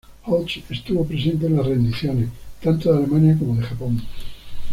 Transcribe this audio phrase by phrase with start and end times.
[0.25, 4.01] Hodges estuvo presente en las rendiciones tanto de Alemania como de Japón.